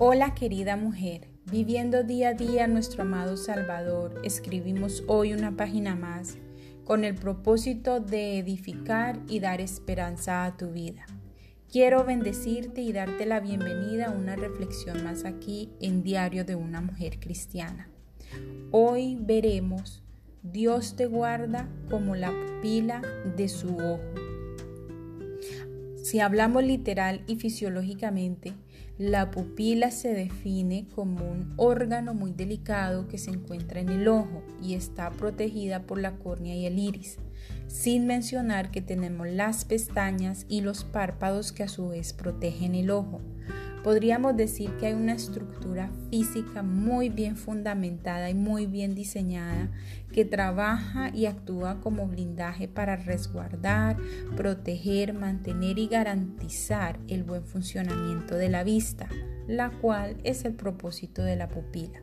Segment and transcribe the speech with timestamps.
[0.00, 6.38] Hola querida mujer, viviendo día a día nuestro amado Salvador, escribimos hoy una página más
[6.84, 11.04] con el propósito de edificar y dar esperanza a tu vida.
[11.68, 16.80] Quiero bendecirte y darte la bienvenida a una reflexión más aquí en Diario de una
[16.80, 17.90] Mujer Cristiana.
[18.70, 20.04] Hoy veremos
[20.44, 23.02] Dios te guarda como la pupila
[23.36, 24.14] de su ojo.
[26.04, 28.54] Si hablamos literal y fisiológicamente,
[28.98, 34.42] la pupila se define como un órgano muy delicado que se encuentra en el ojo
[34.60, 37.18] y está protegida por la córnea y el iris,
[37.68, 42.90] sin mencionar que tenemos las pestañas y los párpados que a su vez protegen el
[42.90, 43.20] ojo.
[43.82, 49.70] Podríamos decir que hay una estructura física muy bien fundamentada y muy bien diseñada
[50.12, 53.96] que trabaja y actúa como blindaje para resguardar,
[54.36, 59.08] proteger, mantener y garantizar el buen funcionamiento de la vista,
[59.46, 62.00] la cual es el propósito de la pupila.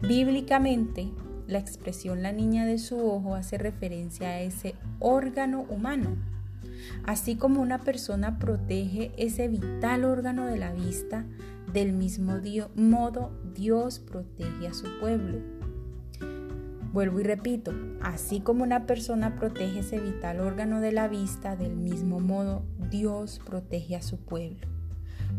[0.00, 1.10] Bíblicamente,
[1.46, 6.16] la expresión la niña de su ojo hace referencia a ese órgano humano
[7.04, 11.26] Así como una persona protege ese vital órgano de la vista,
[11.72, 12.38] del mismo
[12.74, 15.38] modo Dios protege a su pueblo.
[16.92, 21.76] Vuelvo y repito, así como una persona protege ese vital órgano de la vista, del
[21.76, 24.66] mismo modo Dios protege a su pueblo.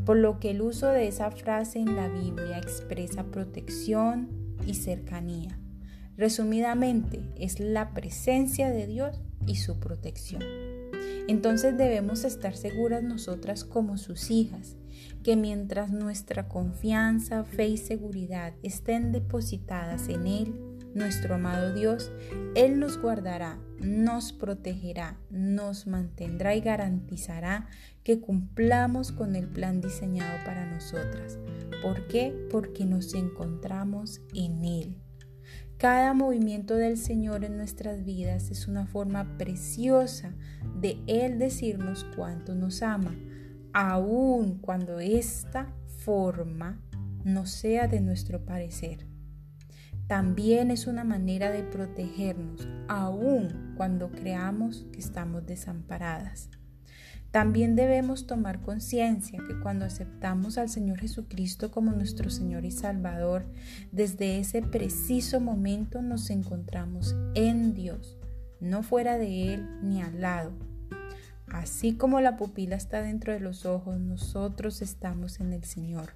[0.05, 4.29] Por lo que el uso de esa frase en la Biblia expresa protección
[4.65, 5.59] y cercanía.
[6.15, 10.41] Resumidamente, es la presencia de Dios y su protección.
[11.31, 14.75] Entonces debemos estar seguras nosotras como sus hijas,
[15.23, 20.53] que mientras nuestra confianza, fe y seguridad estén depositadas en Él,
[20.93, 22.11] nuestro amado Dios,
[22.53, 27.69] Él nos guardará, nos protegerá, nos mantendrá y garantizará
[28.03, 31.39] que cumplamos con el plan diseñado para nosotras.
[31.81, 32.35] ¿Por qué?
[32.51, 34.97] Porque nos encontramos en Él.
[35.81, 40.31] Cada movimiento del Señor en nuestras vidas es una forma preciosa
[40.79, 43.15] de Él decirnos cuánto nos ama,
[43.73, 45.73] aun cuando esta
[46.05, 46.79] forma
[47.23, 49.07] no sea de nuestro parecer.
[50.05, 56.51] También es una manera de protegernos, aun cuando creamos que estamos desamparadas.
[57.31, 63.45] También debemos tomar conciencia que cuando aceptamos al Señor Jesucristo como nuestro Señor y Salvador,
[63.93, 68.17] desde ese preciso momento nos encontramos en Dios,
[68.59, 70.51] no fuera de Él ni al lado.
[71.47, 76.15] Así como la pupila está dentro de los ojos, nosotros estamos en el Señor.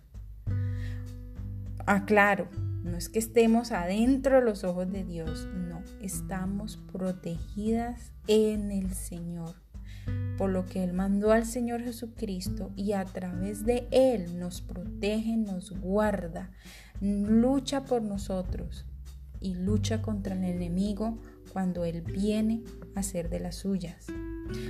[1.85, 2.49] Aclaro,
[2.83, 8.93] no es que estemos adentro de los ojos de Dios, no, estamos protegidas en el
[8.93, 9.64] Señor
[10.37, 15.37] por lo que Él mandó al Señor Jesucristo y a través de Él nos protege,
[15.37, 16.51] nos guarda,
[17.01, 18.85] lucha por nosotros
[19.39, 21.17] y lucha contra el enemigo
[21.53, 22.63] cuando Él viene
[22.95, 24.07] a ser de las suyas.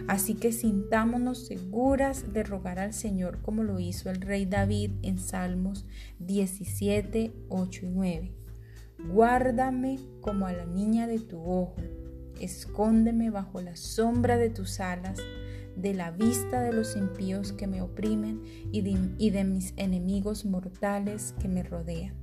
[0.07, 5.19] Así que sintámonos seguras de rogar al Señor como lo hizo el rey David en
[5.19, 5.85] Salmos
[6.19, 8.31] 17, 8 y 9.
[9.12, 11.75] Guárdame como a la niña de tu ojo,
[12.40, 15.19] escóndeme bajo la sombra de tus alas
[15.75, 18.41] de la vista de los impíos que me oprimen
[18.72, 18.81] y
[19.31, 22.16] de, mis enemigos mortales que me rodean.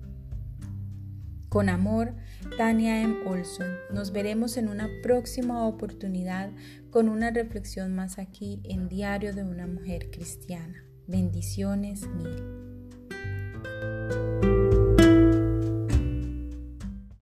[1.49, 2.15] Con amor,
[2.57, 3.15] Tania M.
[3.27, 3.69] Olson.
[3.93, 6.51] Nos veremos en una próxima oportunidad
[6.91, 10.83] con una reflexión más aquí en Diario de una Mujer Cristiana.
[11.07, 12.72] Bendiciones mil.